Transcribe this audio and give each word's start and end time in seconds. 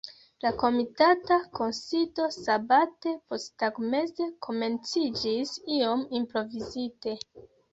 La 0.43 0.51
komitata 0.61 1.35
kunsido 1.59 2.25
sabate 2.37 3.13
posttagmeze 3.33 4.29
komenciĝis 4.49 5.55
iom 5.77 6.05
improvizite. 6.23 7.19